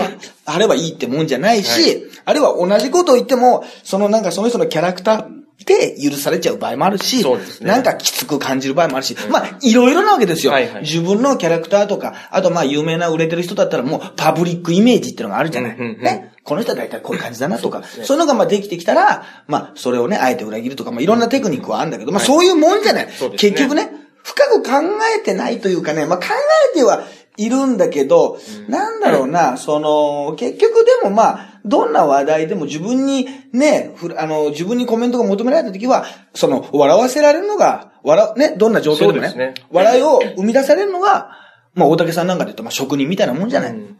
[0.46, 7.38] 張ればいいってもんじゃないし、あるいは同じことを言っても、そのなんかその人のキャラクターで許されちゃう場合もあるし、ね。
[7.62, 10.82] なんかきつく感じる場合もあるし、まあ、いろいろなわけですよ、はいはい。
[10.82, 15.78] 自分のキャラクターとか、あとまあ有名な売れてる人だったらもうパブリックイメージっていうのがあるじゃない。
[15.78, 16.02] うんうんうん。
[16.02, 16.34] ね？
[16.44, 23.10] この人は大体こういう感じだなとか、そういうのがまあできてきたら、まあ、それをね、あえて裏切るとか、まあいろんなテクニックはあるんだけど、まあそういうもんじゃない。
[23.10, 23.52] そうですね。
[23.52, 23.90] 結局ね、
[24.26, 24.72] 深く考
[25.16, 26.26] えてないというかね、まあ考
[26.74, 27.04] えては
[27.38, 39.54] いるんだけど、なんだろうな、その、結局でもまあ、どんな話題でも自分にね、ふあの、自分にコメントが求められた時は、その、笑わせられるのが、笑う、ね、どんな状況でもね、ね。
[39.72, 41.30] 笑いを生み出されるのが、
[41.76, 43.72] まあ大竹さんなんかで言うと、まあ職人みたいなもんじゃない。
[43.72, 44.00] うん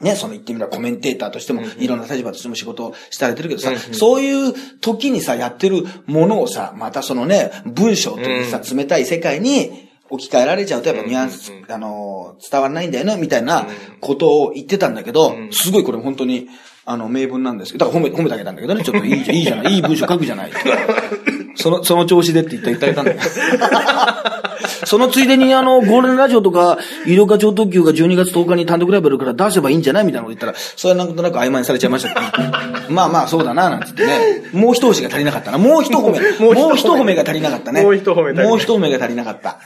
[0.00, 13.66] ね、その言ってみればコメンテーターとしても、いろんな立場としても仕事をされてるけどさ、そういう時にさ、やってるものをさ、またそのね、文章というさ、冷たい世界に置き換えられちゃうと、やっぱニュアンス、あのー、伝わらないんだよね、みたいな
[14.00, 15.52] ことを言ってたんだけど、ん。
[15.52, 16.48] すごいこれ本当に、
[16.84, 20.50] あの、名文なんですけど、だから褒め、褒めてあげたんだけどね、ちょっといいいいじゃない、いい文章書くじゃない。
[21.58, 23.20] その、その調子でって言って言ったんだよ。
[24.86, 32.48] そのついでにあの、ゴールデンラジオとか、医療課長特急が12月10日に単独ライブやるから出せばいいんじゃないみたいなこと言ったら、それはなんとなく曖昧にされちゃいましたけど、
[32.90, 34.42] まあまあそうだな、なんつってね。
[34.52, 35.58] もう一押しが足りなかったな。
[35.58, 36.20] もう一褒め。
[36.54, 37.82] もう一褒めが足りなかったね。
[37.82, 39.58] もう一褒めもう一褒めが足りなかった。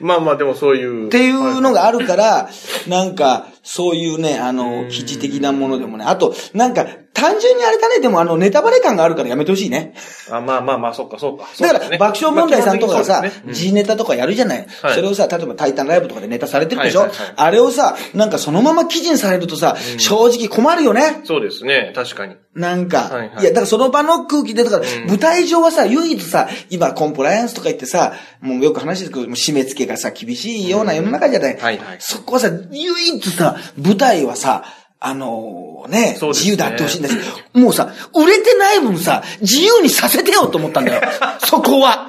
[0.00, 1.06] まあまあ、でもそういう。
[1.06, 2.48] っていうのがあるから、
[2.88, 6.04] なんか、そういうね、あの、記事的なものでもね。
[6.06, 9.94] あと、なんか、単純にあれだね、でもあの、ネタバレ感があるからやめてほしいね。
[10.30, 11.46] あ、まあまあまあ、そうか、そうか。
[11.58, 14.66] だから、爆笑問題さんとかがさ G ネタとかやるじゃない。
[14.82, 14.94] はい。
[14.94, 17.08] それをさ、例えばタイタンライブとかでネタされてるでしょ？
[17.36, 21.22] あれをさ、なんかそのまま記事にされるとさ、正直困るよね。
[21.24, 22.36] そうですね、確かに。
[22.54, 25.08] なんか、はいや、だからその場の空気で、だから、ん。
[25.08, 31.56] 舞台上はさ、唯一さ、今コンプライアンスとか言ってさ、もうよく話ですけど、もう締め付けがさ、厳しいような世の中じゃない。
[31.56, 31.96] はいはい。
[31.98, 34.64] そこはさ、唯一さ、舞台はさ、
[34.98, 37.14] あのねそうですね自由であってほしいんだし、
[37.52, 41.00] もうさ、売れてない分さ、自由にさせてよと思ったんだよ。
[41.46, 42.08] そこは。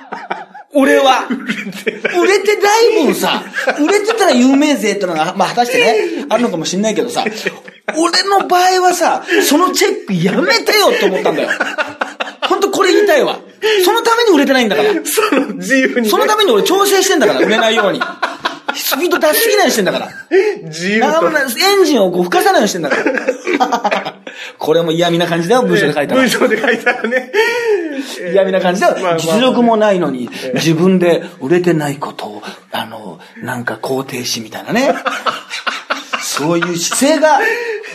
[0.73, 1.27] 俺は。
[1.27, 3.43] 売れてない分さ、
[3.79, 7.25] 売れてたら有名税ってのが、まあ果たしてね、あるのかもしんないけどさ、
[7.97, 11.49] 俺の場合はさ、そのチェックやめてよって思ったんだよ。
[12.41, 13.39] 本当これ言いたいわ。
[13.83, 14.89] そのために売れてないんだから。
[15.03, 16.09] その自由にね。
[16.09, 18.01] そのために俺調整してんだから、売れないように。
[18.79, 20.09] スピード出しすぎないようにしてんだから。
[20.63, 21.41] 自由と長村。
[21.41, 21.45] エ
[21.81, 24.15] ンジンをこう吹かさないようにしてんだから。
[24.57, 26.29] これも嫌味な感じだよ、文章で書いたら文。
[26.29, 27.31] 章で書いたらね。
[28.31, 29.17] 嫌味な感じだよまあまあ。
[29.17, 34.93] 実力もないのに、自分で売れてないことを、あの、なんか肯定しみたいなね。
[36.21, 37.39] そういう姿勢が、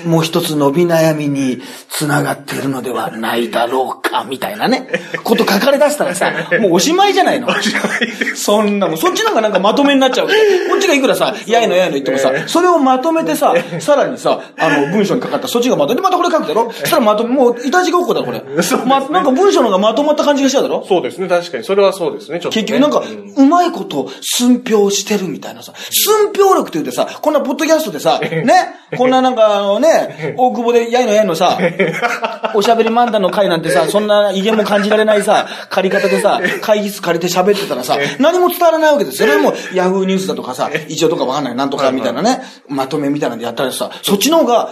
[0.04, 4.88] もう一つ伸び悩みに繋がっているのではないだろうか、みたいなね、
[5.24, 7.48] こと書かれ出したらさ、 もうおしまいじゃないの？
[8.36, 10.32] そんなもん、そっちの方がなんかまとめになっちゃうこ
[10.76, 16.70] っちがいくらさ、やいのやいの言ってもさ、それをまとめてさ、さらにさ、あの、文章にかかったそっちがまとめて、またこれ書くだろ？
[16.72, 18.42] そしたらまとめ、もう、いたちごっこだ、これ。
[18.86, 20.84] ま、なんか文章の方がまとまった感じがしちゃうだろ？
[20.88, 21.64] そうですね、確かに。
[21.64, 22.62] それはそうですね、ちょっと、ね。
[22.64, 23.02] 結局なんか、
[23.36, 29.88] うまいこと寸評してるみたいなさ、寸評力って言ってさ、こんなポッドキャストでさ、ね、こんななんかあのね、
[30.36, 31.58] 大久保でやいのやいのさ、
[32.54, 39.28] おしゃべり漫談の会なんてさ、そんな威厳も感じられないさ、借り方でさ、会議室借りて喋ってたらさ、何も伝わらないわけですよ。
[39.28, 44.70] それもヤフーニュースだとかさ、一応とかわかんない、なんとかみたいなね、まとめみたいなんでやったらさ、そっちの方が。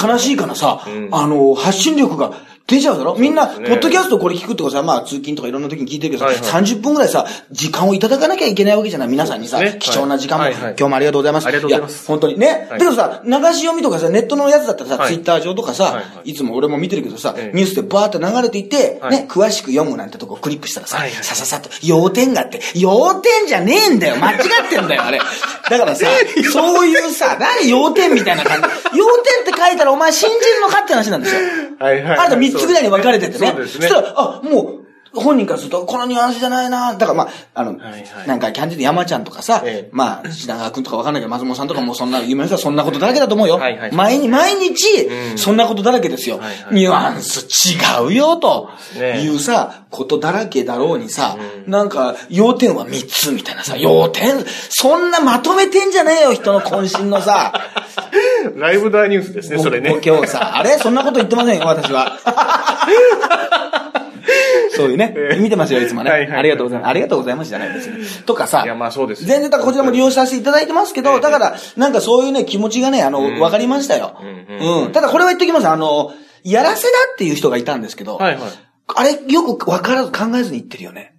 [0.00, 0.80] 悲しいからさ、
[1.12, 2.32] あの、発信力が
[2.70, 3.16] 出ちゃうだろ？
[3.18, 6.62] みんな、ポッドキャストこれ聞くってことさ、まあ通勤とかいろんな時に聞いてるけどさ、はいはい。
[6.64, 9.08] 30分ぐらいさ、時間をいただかなきゃいけないわけじゃない。
[9.08, 10.60] 皆さんにさ、貴重な時間も、はいはい。
[10.78, 11.46] 今日もありがとうございます。
[11.46, 12.02] ありがとうございます。
[12.02, 12.46] や、本当にね。
[12.48, 12.68] はい。
[12.68, 15.08] だけどさ、流し読みとかさ、ネットのやつだったらさ、はい。
[15.08, 16.30] ツイッター上とかさ、はいはい。
[16.30, 17.56] いつも俺も見てるけどさ、ええ。
[17.56, 19.10] ニュースでバーって流れていって、はい。
[19.10, 21.24] ね、詳しく読むなんてとこクリックしたらさ、はいはい。
[21.24, 24.16] さささっと、要点があって、要点じゃねえんだよ。
[24.16, 25.18] 間違ってんだよ、あれ。
[25.18, 26.06] だからさ、
[26.52, 28.68] そういうさ、何要点みたいな感じ。
[28.96, 31.40] 要点って書いたらお前信じるのかって話なんですよ。
[31.78, 32.18] はいはい。
[32.18, 33.46] あなた3つぐらいに分かれててね。
[33.48, 33.88] そうですね。
[33.88, 34.79] したら、あ、もう、
[35.14, 36.92] 本人からすると、このニュアンスじゃないな。
[36.94, 38.28] だからまあ、あの、はいはい。
[38.28, 39.88] なんか、キャンディード山ちゃんとかさ、ええ。
[39.92, 43.56] まあ、品川くんとか分かんないけど、松本さんとかもそんな、有名な人はそんなことだらけだと思うよ。
[43.56, 43.92] はいはい。
[43.92, 45.38] 毎日、毎日、うん。
[45.38, 46.38] そんなことだらけですよ。
[46.38, 46.74] はいはい。
[46.74, 51.70] ニュアンス違うよ、とねいうさ、ことだらけだろうにさ、うん。
[51.70, 57.52] なんか、要点は3つみたいなさ、要点、そんなまとめてんじゃねえよ、人の渾身のさ、
[58.56, 60.00] ライブダーニュースですね、それね。
[60.04, 60.78] 今日さ、あれ？
[60.78, 62.16] そんなこと言ってませんよ、私は。
[64.76, 66.10] そういうね、見てますよ、いつもね。
[66.10, 66.90] ありがとうございます。
[66.90, 68.24] ありがとうございますじゃない別に。
[68.24, 74.16] とかさ、いやまあそうです全然こちらも利用させていただいてますけど、ええだから、なんかそういうね、気持ちがね、あの、わかりましたよ。
[74.60, 74.92] うん。
[74.92, 75.68] ただこれは言っときます。
[75.68, 76.12] あの、
[76.44, 78.42] やらせだっていう人がいたんですけど、はいはい。
[78.94, 81.14] あれ、よくわからず考えずに言ってるよね。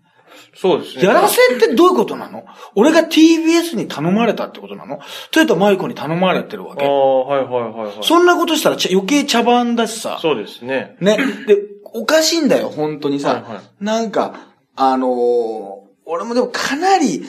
[0.53, 1.03] そうですね。
[1.03, 2.43] やらせってどういうことなの？
[2.75, 4.99] 俺が TBS に頼まれたってことなの？
[5.31, 6.85] トヨタマイコに頼まれてるわけ。
[6.85, 7.91] ああ、はいはいはいはい。
[8.01, 10.19] そんなことしたら余計茶番だしさ。
[10.21, 10.97] そうですね。
[10.99, 11.17] ね。
[11.47, 11.57] で、
[11.93, 13.33] おかしいんだよ、本当にさ。
[13.35, 17.25] はいはいなんか、あのー俺もでもかなり、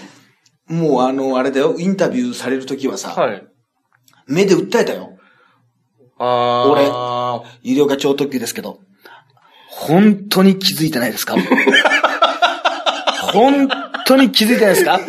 [0.67, 3.47] もうあの、あれだよ、インタビューされるときはさ、はい。
[4.27, 5.11] 目で訴えたよ。
[6.19, 7.43] あ俺あ。
[7.63, 8.81] 有料化超特急ですけど、
[9.69, 11.37] 本当に気づいてないですか？
[13.33, 13.69] 本
[14.07, 15.01] 当に気づいてないですか？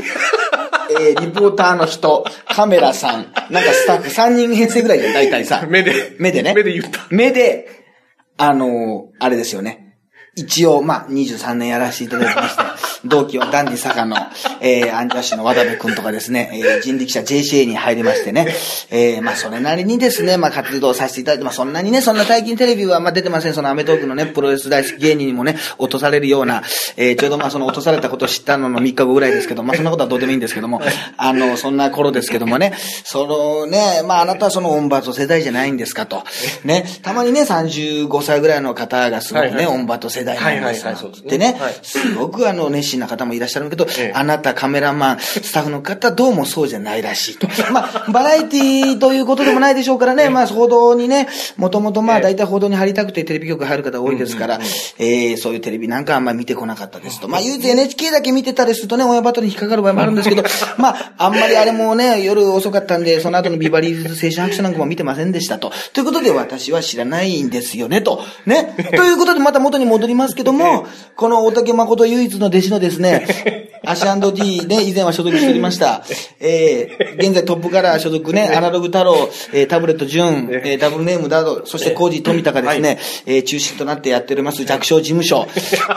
[0.99, 5.65] えー、リポーターの人、カメラさん、なんかスタッフ3人編成ぐらいじゃん、大体さ。
[5.67, 6.15] 目で。
[6.19, 6.53] 目でね。
[6.53, 6.99] 目で言った。
[7.09, 7.82] 目で、
[8.37, 9.82] あのあれですよね。
[10.35, 12.63] 一応、まあ、23年やらせていただきまして、
[13.05, 14.15] 同期はダンディ坂の、
[14.61, 18.47] えー、アンジャッシュの渡部くんとかですね、えー、人力車 JCA に入りましてね、
[18.89, 23.53] えー、まあ、それなりにですね、まあ、活動させていただいて、まあ、そんなにね、そんな最近テレビは、まあ、出てません。
[23.53, 26.63] そのアメトークのね、プロレス大好き芸人にもね、落とされるような、
[26.97, 30.81] えー、ちょうどまあ、その落とされたことを知ったのの3日後ぐらいですけど、まあ、そんなことはどうでもいいんですけども、
[31.17, 36.23] あの、そんな頃ですけどもね、そのね、まあ、あなたはそのオンバト世代じゃないんですかと。
[36.63, 47.47] ね、たまにね、35歳ぐらいの方がすごくね、はいはいオンバト世代なんですはいはいはいそうですねすごくあの、熱心な方もいらっしゃるけどええ、あなたカメラマン、スタッフの方どうもそうじゃないらしいと。
[47.71, 54.59] まあ、バラエティということでもないでしょうからね、まあ、報道にね、もともとまあ、ええ大体報道に入りたくてテレビ局入る方多いですから、
[54.97, 57.27] えーそういうテレビなんかあんまり見てこなかったですと。
[57.27, 60.43] まあ、唯一 NHK だけ見てたりするとね、親バトルに引っかかる場合もあるんですけど、
[60.77, 65.71] まあ、あんまりあれもね、夜遅かったんで、その後のビバリーズ青春白書なんかも見てませんでしたと。
[65.93, 68.21] ということで、私は知らないんですよね、と。
[68.45, 68.75] ね。
[68.95, 76.03] ということで、また元に戻りますけども、この大竹誠唯一の弟子のですね、 アシ &D ね、以前は所属しておりました。
[76.39, 85.47] えー、現在トップカラー所属ね、アナログ太郎、えー、タブレット純、えー、ダブルネームなど、そしてコージ富高ですね、えー、中心となってやっております弱小事務所、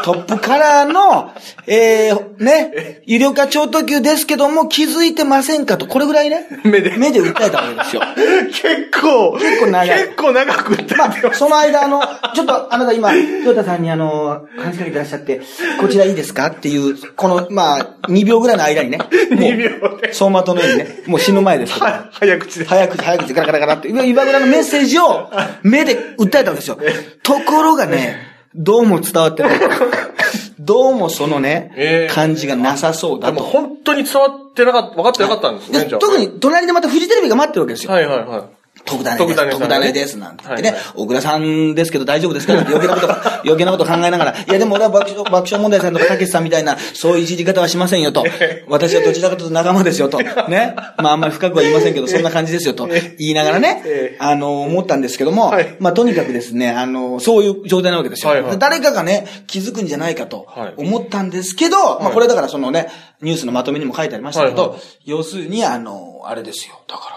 [0.04, 1.30] トップカラーの、
[1.68, 6.96] えー、ね、有料化超特急ですけども、気づいてませんかと、これぐらいね、目で。
[6.96, 8.02] 目で訴えたわけですよ。
[8.50, 9.88] 結構、結構長い。
[9.88, 11.38] 結構長く歌まあ、ってます。
[11.38, 12.02] その間、あの、
[12.34, 15.40] ちょっと、あなた今、トヨタさんにあの、話しかけてらっしゃって、
[15.80, 18.98] こちらいいですかっていう、この、まあ、2秒ぐらいの間にね。
[18.98, 22.64] もう2秒で走馬灯のようにね、もう死ぬ前です早口で。
[22.64, 25.30] 早口、早口、ガラガラガラって、今今ぐらいのメッセージを
[25.62, 26.78] 目で訴えたわけですよ。
[27.22, 28.16] ところがね、
[28.54, 29.60] どうも伝わってない。
[30.58, 33.46] どうもそのね、ええ感じがなさそうだでもと。
[33.46, 36.00] 本当に伝わってなかった、分かってなかったんですね、じゃあ。
[36.00, 37.92] で特に、隣でまたフジテレビが待ってるわけですよ。
[37.92, 38.48] はいはいは
[38.84, 39.28] 徳種です。
[39.28, 40.18] 徳種さん徳種です。
[40.18, 43.08] なんて言ってね、はいはい小倉さんですけど大丈夫ですか 余計なこと、
[43.44, 48.24] 余計なこと考えながら、いやでも俺は爆笑、爆笑問題さんとかたけしさんみたいな、そういういじり方はしませんよと。
[48.68, 50.18] 私はどちらかというと仲間ですよと。
[50.18, 50.74] ね。
[50.98, 58.30] まああんまり深くは言いませんけど、そんな感じですよと言いながらねええ、あの、思ったんですけどもはい、まあとにかくですね、あの、そういう状態なわけですよ。
[58.30, 62.88] はいはい誰かがね、気づくんじゃないかとはい思ったんですけど、まあこれだからそのね、
[63.22, 66.80] ニュースのまとめにも書いてありましたけどはいはい、要するにあの、あれですよ。
[66.88, 67.15] だから、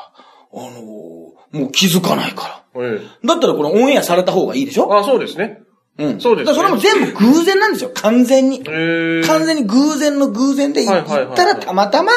[0.53, 1.35] あの、も
[1.67, 2.81] う気づかないから。
[2.83, 4.89] えだったらこれオンエアされた方がいいでしょ？
[4.91, 5.59] えあ、そうですね。
[5.97, 6.21] うん。
[6.21, 7.91] そうですねそれも全部偶然なんですよ。
[7.93, 8.63] 完全に。
[8.67, 12.11] ええ完全に偶然の偶然で行はいはいはいはいったらたまたま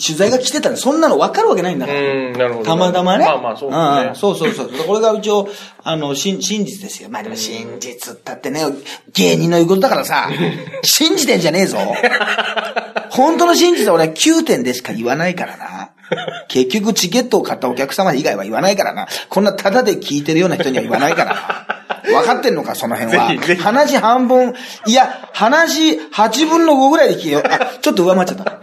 [0.00, 2.00] 取材が来てたらそんなの分かるわけないんだから。
[2.00, 2.64] うん、なるほど。
[2.64, 3.26] たまたまね。
[3.26, 4.16] まあまあ、そうですねんん。
[4.16, 4.70] そうそうそう。
[4.86, 5.48] これが一応、
[5.82, 7.10] あの、真真実ですよ。
[7.10, 8.62] まあでも真実ったってね、
[9.12, 10.30] 芸人の言うことだからさ、
[10.82, 11.76] 信じてんじゃねえぞ。
[13.10, 15.90] 本当の真実は俺は9点でしか言わないからな。
[16.48, 19.06] 結局チケットを買ったお客様以外は言わないからな。
[19.28, 21.76] こんなタダで聞いてるような人には言わないからな。
[22.06, 23.56] 分かってんのか、その辺はぜひぜ。
[23.56, 24.54] ひ話半分、
[24.86, 27.42] いや、話8分の5ぐらいで聞けよ。
[27.44, 28.60] あ、ちょっと上回っちゃった。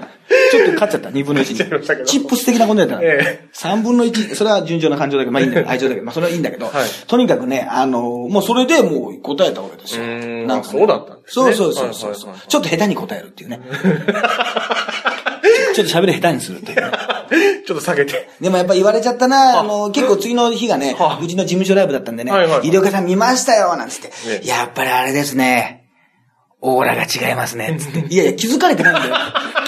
[0.52, 3.02] ちょっと勝っちゃった、2分の1勝っちゃいましたけどチップス的なことやったら。
[3.04, 6.74] ええ3分の1、それは順調な感情だけど、まあいいんだけど、 愛情だけど、まあそれはいいんだけど、はい
[7.08, 10.04] とにかくね、あの、もうそれでもう答えたわけですよ。
[10.04, 13.60] うーんなんかねそうだったんですねそうそうそうそう、ちょっと下手に答えるっていうね。
[15.76, 16.92] ちょっと喋り下手にするっていうね。
[17.66, 18.30] ちょっと下げて。
[18.42, 24.42] でもやっぱ言われちゃったな、あの、結構次の日がねは、うちの事務所ライブだったんでねはいはいは、い医療家さん見ましたよ、なんつってえ。
[24.44, 25.84] えやっぱりあれですね。
[26.66, 28.14] オーラが違いますね、つって。
[28.14, 29.16] いやいや、気づかれてないんだよ。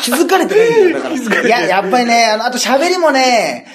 [0.02, 1.42] 気づかれてないんだよ、だから。
[1.42, 3.68] いや、やっぱりね、あの、あと喋りもね、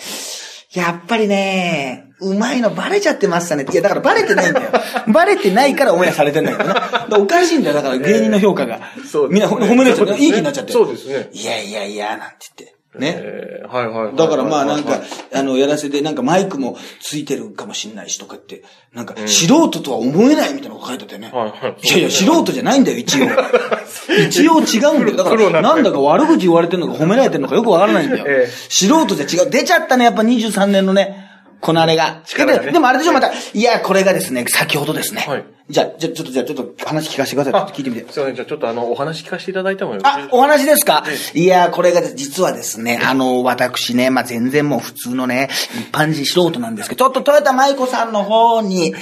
[0.72, 3.66] やっぱりね、うまいのバレちゃってましたね。
[3.70, 4.70] いや、だからバレてないんだよ。
[5.12, 6.64] バレてないからオンエアされてんだけ
[7.11, 8.80] どおかしいんだよ、だから芸人の評価が。
[9.11, 10.72] そうみんなほ褒められちゃいい気になっちゃって。
[10.72, 12.79] そうですねいやいやいや、なんて言って。
[12.98, 13.14] ね。
[13.18, 14.16] ええはいはいはい。
[14.16, 15.00] だからまあなんかはい、
[15.35, 21.31] あの、やらせて、なんかマイクもついてるかもしんないしとかって、なんか、素人とは思えないみたいなこと書いてたよね。
[21.33, 23.26] はいはいいやいや、素人じゃないんだよ、一応。
[24.29, 25.16] 一応違うんだよ。
[25.16, 28.50] だから、なんだか悪口言われてるのか褒められてるのかよくわからないんだよええ。
[28.68, 29.50] 素人じゃ違う。
[29.50, 31.29] 出ちゃったね、やっぱ23年のね、
[31.61, 32.22] このあれが。
[32.24, 33.31] 力がねででもあれでしょ、また。
[33.53, 35.24] いや、これがですね、先ほどですね。
[35.26, 37.72] はいじゃあ、じゃあ、ちょっと、じゃあ、ちょっと話聞かせてください。
[37.72, 38.12] 聞いてみて。
[38.12, 41.04] すいません、じゃあちょっとあの、お話聞かせていただいてもよろしいあ、お話ですか？
[41.35, 48.94] いや、これがです実はですね、あの、私ね、まあ、全然もう普通のね、一般人素人なんですけど、ちょっと豊田舞子さんの方に、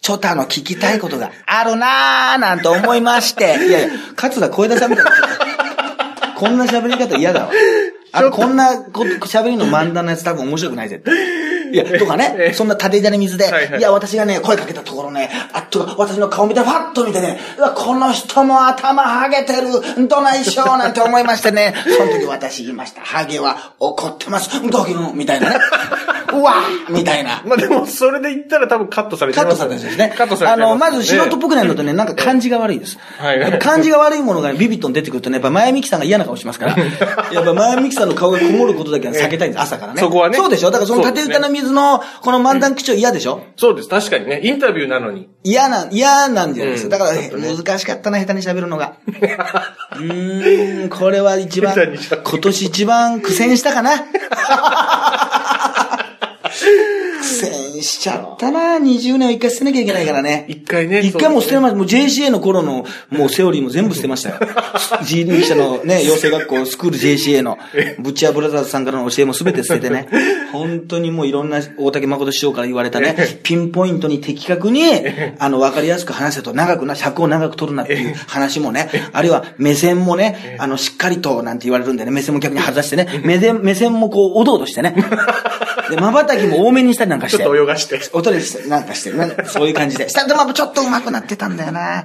[0.00, 5.12] ちょっとあの、聞きたいことがあるなーなんて思いまして、いやいや、桂小枝さんみたいな。
[6.36, 7.50] こんな喋り方嫌だわ。
[8.12, 11.14] あの、こんなこ喋りの漫談のやつ多分面白くない絶対。
[11.72, 23.00] いや、とかえね、えそんな縦じゃれ水で、はいはいいや、私がね、声かけたところね、あっと、私の顔見て、ファッと見てね、うわ、この人も頭ハゲてる、どないしようなんて思いましてね、 その時私言いました。
[23.02, 25.58] ハゲは怒ってます、ドキュンみたいなね。
[26.32, 26.54] うわ
[26.90, 27.40] みたいな。
[27.46, 30.12] まあでも、それで言ったら多分カットされてカットされたんですね。
[30.16, 32.98] カットされてあの、まず素人っぽぽくなるのとね、なんか感じが悪いです。
[33.18, 36.76] はい感じが悪いものがねビビットに出てくるとね、やっぱ前みきさんが嫌な顔しますから。
[37.32, 40.00] やっぱ前みきさんの顔がこもることだけは避けたいんです、朝からね。
[40.00, 40.70] そこはねそうでしょ？
[40.70, 43.42] だからその縦歌の水の、この漫談口調嫌でしょ？
[43.56, 44.40] そうです、確かにね。
[44.42, 45.28] インタビューなのに。
[45.42, 46.96] 嫌な、嫌なんじゃないですか。
[46.96, 48.94] うんだから、ね難しかったな、下手に喋るのが。
[49.96, 53.90] うーん、これは一番今年一番苦戦したかな。
[57.36, 58.76] 苦戦しちゃったな。
[58.78, 60.46] 20年を一回捨てなきゃいけないからね。
[60.48, 61.00] 一回ね。
[61.00, 61.76] 一回もう捨てまました。
[61.76, 64.38] もう JCA の頃の、もうセオリーも全部捨てましたよ。
[65.04, 67.58] 人力車のね、養成学校、スクール JCA の、
[67.98, 70.08] ブッチャーブラザーズさんからの教えも全て捨ててね。
[70.52, 74.82] 本当にもういろんな大竹誠師匠から言われたね、ピンポイントに的確に、
[75.38, 84.94] あの、わかりやすく話せと、長くな、尺を長く取るなっていう話もね、あるいは目線もね、あの、しっかりと、なんて言われるんでね、目線も逆に外してね、目線、目線もこう、おどおどしてね。
[85.90, 87.38] で、瞬きも多めにしたりなんかして。
[87.38, 88.00] ちょっと泳がして。
[88.12, 89.46] 音でして、なんかしてる。
[89.46, 90.08] そういう感じで。
[90.08, 92.04] したらでもちょっと上手くなってたんだよな。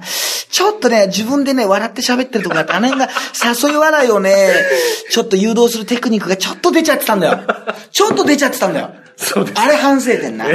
[0.50, 3.10] ちょっとね、自分でね、笑って喋ってるとこがあって、あの辺が
[3.42, 4.52] 誘い笑いをね、
[5.10, 7.40] ちょっと誘導するテクニックがちょっと出ちゃってたんだよ。
[7.90, 8.90] ちょっと出ちゃってたんだよ。
[9.16, 10.46] そうですあれ反省点な。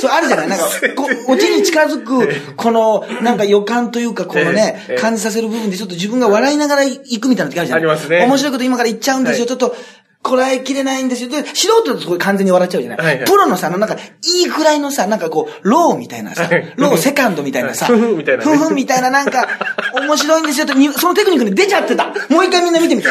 [0.00, 0.48] そう、あるじゃない？
[0.48, 4.94] なんか、こう、オチに近づく、この、なんか予感というか、このねえ？
[4.94, 9.46] え、感じさせる部分でちょっと自分が笑いながら行くみたいな時あるじゃないありますね面白いこと今から言っちゃうんですよ。
[9.46, 9.76] はいちょっと、
[10.22, 11.28] こらえきれないんですよ。
[11.28, 19.48] で、素人だとこれ完全に笑っちゃうじゃない、はいはいプロのさ、なんか、いいくらいのさ、なんかこう、ローみたいなさはい、ローセカンドみたいなさ、はいふふみたいなねふふみたいななんか、
[19.94, 22.06] 面白いんですよって、にそのテクニックに出ちゃってた。
[22.28, 23.08] もう一回みんな見てみて。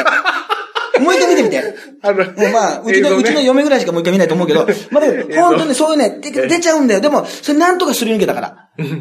[0.99, 1.63] もう一回見てみて。
[2.03, 2.17] あの、
[2.51, 7.01] まあ、うちの、うちの嫁ぐらいしかもう一回見ないと思うけど、 まあ、だけど、本当にそういうね、で出ちゃうんだよ。
[7.01, 8.57] でも、それなんとかすり抜けたから。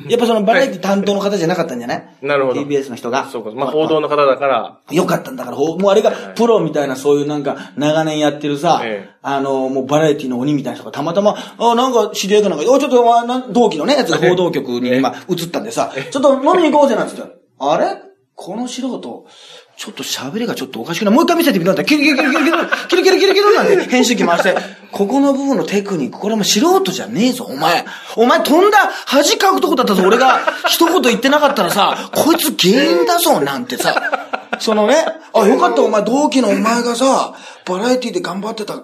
[0.09, 2.03] やっぱそのバラエティ担当の方じゃなかったんじゃない？
[2.23, 2.61] なるほど。
[2.61, 3.29] TBS の人が。
[3.33, 3.51] そうか。
[3.53, 9.11] まあ、報道の方だから、よかったんだから、もうあれがプロみたいなそういうなんか長年やってるさ、ええ。
[9.23, 13.05] あの、もうバラエティの鬼みたいな人がたまたま、あ、なんか知り合いかなんか、おちょっと、
[13.53, 17.23] 同期のね、やつが報道局に今映ったんでさ、ちょっと飲みに行こうぜなんつって。
[17.59, 17.87] あれ？
[18.35, 19.27] この素人、
[19.81, 21.15] ちょっと喋りがちょっとおかしくない？
[21.15, 22.69] もう一回見せてみたんだ、キルキルキルキルキル、キル。
[22.87, 24.55] キルキルキルなんて編集機回して、
[24.93, 27.87] ここの部分のテクニック、これも素人じゃねえぞ、お前。
[28.15, 34.29] お前飛んだ恥かくとこだったぞ、俺が一言言ってなかったらさ、こいつ原因だぞ、なんてさ。
[34.59, 34.97] そのね、
[35.33, 38.75] あ、よかった、お前、同期のお前がさ、バラエティで頑張ってた、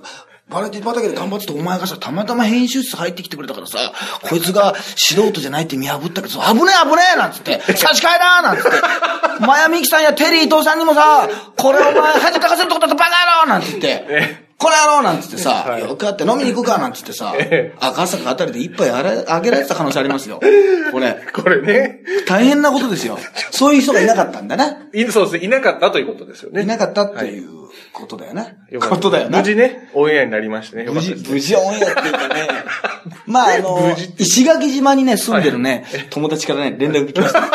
[0.49, 8.71] バラエティ畑で頑張ってたお前がさ、たまたま編集室入ってきてくれたからさ、こいつが素人じゃないって見破ったけど、危ねえ危ねえなんつって、 差し替えだなんつって、
[9.45, 20.41] マヤミキさんやテリー伊藤さんにもさ、これお前恥かかせるとこだとバカ野郎なんつって、これ野郎なんつってさ、はいよかって飲みに行くかなんつってさええ、赤坂あたりで一杯あれあげられてた可能性ありますよ。
[20.93, 21.19] これ。
[21.33, 23.19] これね、大変なことですよ。
[23.51, 24.79] そういう人がいなかったんだな。
[24.95, 26.63] いそうですね、いなかったということですよね。
[26.63, 27.49] いなかったっていう
[27.93, 28.57] ことだよね。
[28.71, 29.39] よかったことだよな。
[29.39, 30.85] 無事ね、オンエアになりましてね。
[30.85, 32.49] 無事、無事オンエアっていうかね。
[33.27, 37.49] まあ、あの、石垣島にね、住んでるね、友達からね、連絡来ましたね。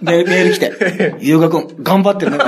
[0.00, 2.38] メメール来て、ゆうがくん、頑張ってるね。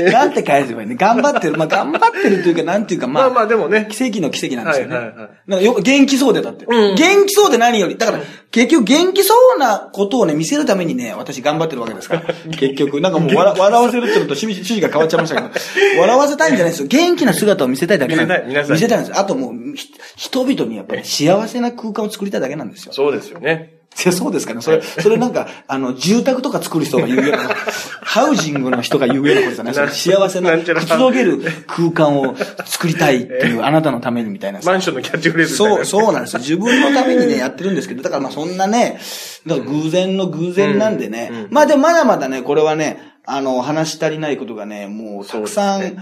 [0.12, 0.96] なんて返せばいいね。
[0.96, 1.56] 頑張ってる。
[1.56, 4.96] まあ、頑張ってるというか、なんていうか、まあ、まあまあでもね、奇跡の奇跡なんですよね。
[4.96, 6.64] はいはいはいなんかよ元気そうでだって。
[6.66, 7.98] うん元気そうで何より。
[7.98, 12.22] だから、結局元気そうなことをね、見せるためにね、私頑張ってるわけですから。
[12.56, 16.86] 結局、なんかもう笑笑わせるってのと趣旨が変わっちゃいましたけど、笑わせたいんじゃないですよ。
[16.88, 19.20] 元気な姿を見せたいだけなんです見せたい見せたいんです。
[19.20, 22.92] あともう、ひ人々にやっぱり幸せな空間を作りたいだけなんですよ。
[22.92, 23.83] そうですよね。
[23.94, 24.60] そうですかね。
[24.60, 27.48] それ、それなんか、あの、住宅とか作る人が言うような、
[28.02, 34.60] ハウジングの人が言うようなことじゃないです幸せな、くつろげる空間を作りたいっていう、あなたのためにみたいな。
[34.64, 35.84] マンションのキャッチフレーズみたいな。
[35.84, 36.40] そう、そうなんですよ。
[36.40, 39.00] 自分のためにね、やってるんですけど、だからまあそんなね、
[39.46, 45.96] だから偶然の偶然なんでね、まあでもまだまだね、これはね、あの、話し足りないことがね、もうたくさん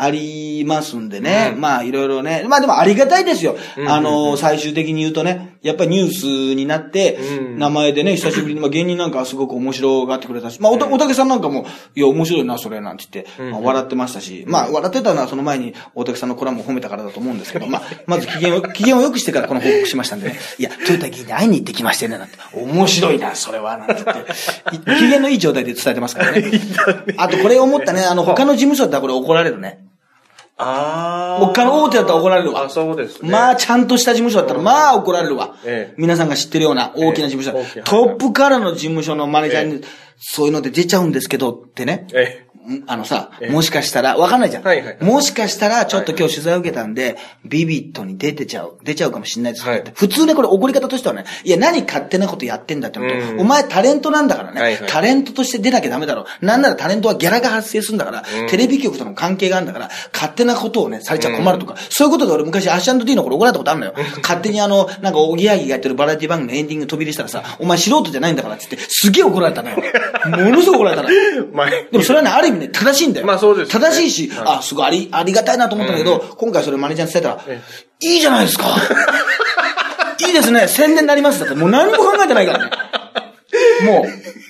[0.00, 3.56] ありますんでね、まあいろいろね、まあでもありがたいですよ。
[3.88, 7.58] あの、最終的に言うとね、やっぱりニュースになって、うん。
[7.58, 24.32] 名前でね、久しぶりに、まあ芸人なんかはすごく面白がってくれたし、まあおた、おたけさんなんかも、いや、面白いな、それ、なんて言って、まあ笑ってましたし、まあ笑ってたのはその前に大竹さんのコラムを褒めたからだと思うんですけど、まあ、まず機嫌を、 機嫌を良くしてからこの報告しましたんでね、いや、豊田議員に会いに行ってきましてね、なんて、面白いな、それは、なんて言って、
[24.76, 26.50] い 機嫌のいい状態で伝えてますからね。
[27.18, 29.87] あとこれ思ったね、あの、他の事務所だったらこれ怒られるね。
[30.58, 31.46] ああ。
[31.46, 32.64] 他の大手だったら怒られるわ。
[32.64, 33.30] あ、そうですね。
[33.30, 35.54] まあ、ちゃんとした事務所だったら、まあ、怒られるわ。
[35.64, 35.94] ええ。
[35.96, 37.82] 皆さんが知ってるような大きな事務所、ええ。
[37.82, 39.84] トップからの事務所のマネージャーに、
[40.18, 42.06] そういうので出ちゃうんですけどってね。
[42.12, 43.50] えんあのさ、ええ。
[43.50, 44.62] もしかしたら、わかんないじゃん。
[44.62, 49.84] はいはいもしかしたら、ちょっと今日取材を受けたんで、ビビットに出てちゃう、出ちゃうかもしれないですよ、はい。
[49.94, 54.90] 普通ね、これ怒り方としてはね、いや、何勝手なことやってんだってのと、うんお前タレントなんだからね、はいはい。
[54.90, 56.26] タレントとして出なきゃダメだろ。
[56.40, 58.48] なんならタレントはギャラが発生するんだから、うん。
[58.48, 63.94] テレビ局との関係があるんだから、勝手なことをね、されちゃ困るとか、そういうことで俺昔アッシャンド D の頃怒られたことあるのよ。
[64.22, 69.76] 勝手にあの、なんか、おぎやはぎがやってるバラエティ番組のエンディング飛び入りしたらさ、お前素人じゃないんだからって言って、すげえ怒られたのよ。
[70.30, 71.08] ものすごい怒られたの。
[71.08, 73.26] でもそれはね、ある意味ね、正しいんだよ。
[73.26, 77.62] まあそうですよね正しいし、はいあ、すごいあり、ありがたいなと思ったんだけど、今回それマネージャーに伝えたら、え
[78.00, 78.64] いいじゃないですか。
[80.26, 82.70] いいですね、宣伝になりますだって、もう何も考えてないからね。
[83.84, 84.47] もう。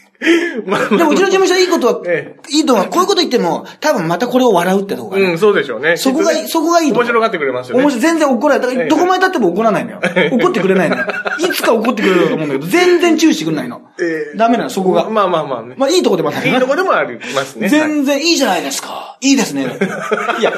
[0.66, 5.96] まあでもうちの事務所いいことは、えいいとは、こういうこと言っても、多分またこれを笑うってとこがね、うん、そうでしょうね。
[5.96, 7.84] そこがいい、そこがいい面白がってくれますよね。
[7.84, 8.88] 面白い、全然怒らない。
[8.88, 10.00] どこまで経っても怒らないのよ。
[10.32, 11.04] 怒ってくれないのよ。
[11.38, 13.80] いつか怒ってくれると思うんだけど、全然注意してくれないの。
[14.00, 15.08] ええダメなの、そこが。
[15.08, 15.74] まあまあまあね。
[15.78, 17.68] まあ、いいとこでもあったけどねいいとこでもありますね。
[17.68, 19.18] 全然いいじゃないですか。
[19.20, 19.66] いいですね。
[20.40, 20.52] いや、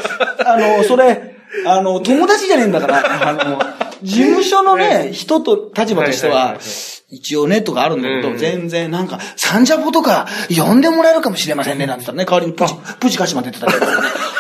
[0.47, 3.61] あの、それ、あの、友達じゃねえんだから、あの、
[4.03, 6.63] 事務所のね、人と立場としてははいはいはいはい、
[7.11, 13.93] 一応ね、とかあるんだけど、うん全然なんか、サンジャポとか呼んでもらえるかもしれませんね、なんて言ったらね、代わりにプチ、プチカシマ出てたりとかね。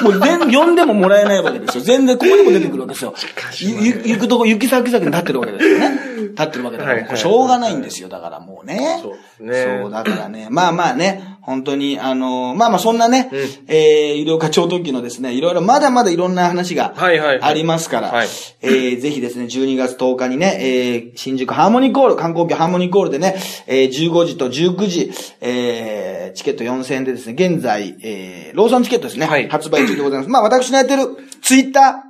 [0.03, 1.85] もう全、呼んでももらえないわけですよ。
[1.85, 3.15] 全然ここにも出てくるわけですよ。
[3.61, 6.11] ゆゆ行くとこ、行き先々に立ってるわけですよね。
[6.31, 8.09] 立ってるわけだから、しょうがないんですよ。
[8.09, 9.01] だからもうね。
[9.03, 10.47] そうねそう、だからね。
[10.51, 18.29] まあまあね、本当に、あの、まあまあそんなね、うんえー、医療課長特急のですね、いろいろまだまだいろんな話がはいはいはいありますから、はい
[18.61, 30.31] えー、ぜひですね、12月10日にね、えー、新宿ハーモニーコール、観光客ハーモニーコールでね、えー、15時と19時、えー、チケット4000円でですね、現在、えー、ローソンチケットですね、はい発売中でございます。
[30.31, 31.03] まあ私のやってる
[31.43, 32.05] ツイッタ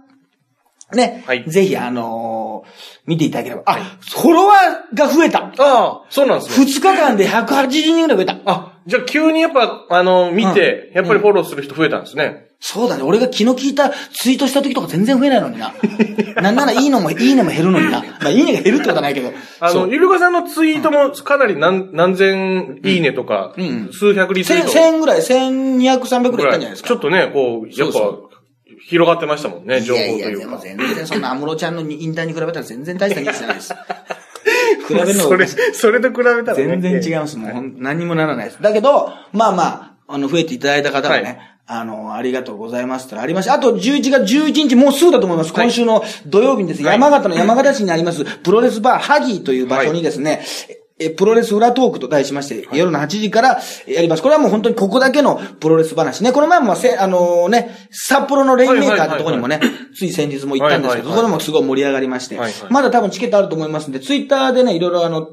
[0.93, 2.65] ー、ね、はいぜひ、あのーを
[3.07, 3.63] 見ていただければ。
[3.67, 5.39] あ、フォロワーが増えた。
[5.41, 6.67] ああ、そうなんですね。
[6.67, 8.39] 2日間で180人ぐらい増えた。
[8.45, 12.51] あ、じゃあ急にやっぱ、あの、見て、やっぱりフォローする人増えたんですね。
[12.61, 13.03] そうだね。
[13.03, 15.73] 俺が気の利いたツイートした時とか全然増えないのにな。
[16.43, 18.01] なんならいいのも、いいねも減るのにな。
[18.01, 19.33] まあ、いいねが減るってことはないけど。
[19.61, 26.89] あの、ゆるかさんのツイートもかなり何、何千いいねとか、ん数百リツイー1000ト1000ぐらい、1200、300ぐらいいったんじゃないですか。
[26.89, 28.01] ちょっとね、こう、やっぱ
[28.87, 30.59] 広がってましたもんね、情報といやいや、でもいうか。
[30.59, 33.75] 全然そんな安室ちゃんのインターに比べたら全然大したニュースじゃないです。
[34.95, 36.55] 比べるのそれ、それと比べたらね。
[36.55, 37.37] 全然違います。
[37.37, 38.63] もうほん何にもならないです。
[38.63, 41.39] だけど、まあまあ、あの、増えていただいた方はね、はい
[41.73, 43.55] あの、ありがとうございますってのありました。
[43.55, 45.53] あと、11月11日、もうすぐだと思います。
[45.53, 50.43] はい今週の土曜日にですね、はい山形の山形市にあります、プロレスバー、ハギーという場所にですね、
[51.01, 54.23] えプロレス裏トークと題しまして、夜の8時からやります。
[54.23, 56.33] これはもう本当にここだけのプロレス話ね。
[56.33, 59.61] この前もせ、あのね、札幌のレインメーカーってところにもね、
[59.97, 65.27] つい先日も行ったんですけど、そこでもすごい盛り上がりまして、はいはいまだ多分チケットあると思いますんで、ツイッターでね、いろいろあの、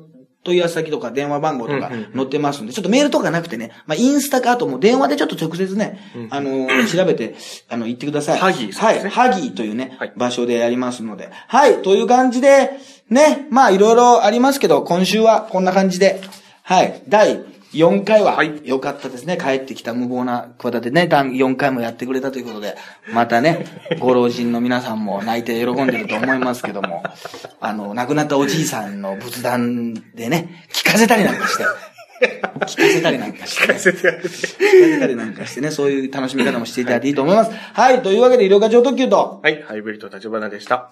[0.48, 7.36] 問い合わせ先とか電話番号とか載ってますんで、ちょっとメールとかなくてね、まあ、インスタかあともう電話でちょっと直接ね、あのー、調べて、
[7.70, 8.39] あの、言ってください。
[8.39, 9.10] ハギーさはい。
[9.10, 11.30] ハギーというね、はい場所でやりますので。
[11.48, 11.82] はい。
[11.82, 12.72] という感じで、
[13.10, 16.22] ね、まあ、いろいろありますけど、今週はこんな感じで、
[16.64, 17.02] はい。
[17.08, 17.43] 第
[17.74, 18.61] 4回は、はい。
[18.63, 19.38] 良かったですね。
[19.38, 22.76] 帰ってきた無謀な企てね、第4回もやってくれたということで、
[23.13, 23.65] またね、
[23.99, 27.03] ご老人の皆さんも泣いて喜んでると思いますけども、
[27.59, 37.51] あの、亡くなったおじいさんの仏壇でね、聞かせたりなんかして、聞かせたりなんかして、ね、聞かせたりなんかしてね、そういう楽しみ方もしていただいていいと思います。
[37.74, 40.89] はい、というわけで、医療課長特急と、はい、ハイブリッド立花でした。